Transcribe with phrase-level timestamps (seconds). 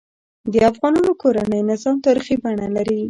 [0.51, 2.97] د افغانانو کورنۍ نظام تاریخي بڼه لري.